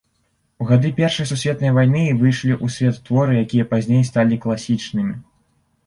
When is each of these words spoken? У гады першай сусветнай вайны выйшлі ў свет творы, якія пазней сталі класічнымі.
У 0.63 0.69
гады 0.71 0.89
першай 0.99 1.27
сусветнай 1.33 1.75
вайны 1.77 2.03
выйшлі 2.21 2.51
ў 2.65 2.75
свет 2.79 2.95
творы, 3.11 3.33
якія 3.45 3.71
пазней 3.75 4.03
сталі 4.13 4.35
класічнымі. 4.49 5.13